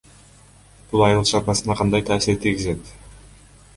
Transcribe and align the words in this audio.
Бул 0.93 1.03
айыл 1.09 1.21
чарбасына 1.31 1.77
кандай 1.81 2.07
таасир 2.11 2.43
тийгизет? 2.47 2.93